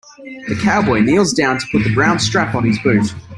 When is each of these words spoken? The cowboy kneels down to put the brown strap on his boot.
The 0.47 0.59
cowboy 0.63 1.01
kneels 1.01 1.31
down 1.31 1.59
to 1.59 1.65
put 1.71 1.83
the 1.83 1.93
brown 1.93 2.17
strap 2.17 2.55
on 2.55 2.63
his 2.65 2.79
boot. 2.79 3.13